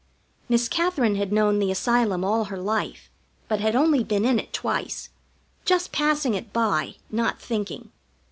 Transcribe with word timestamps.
Miss 0.49 0.67
Katherine 0.67 1.13
had 1.15 1.31
known 1.31 1.59
the 1.59 1.69
Asylum 1.69 2.23
all 2.25 2.45
her 2.45 2.57
life, 2.59 3.11
but 3.47 3.59
had 3.59 3.75
only 3.75 4.03
been 4.03 4.25
in 4.25 4.39
it 4.39 4.51
twice 4.51 5.09
just 5.63 5.91
passing 5.91 6.33
it 6.33 6.51
by, 6.51 6.95
not 7.11 7.39
thinking. 7.39 7.91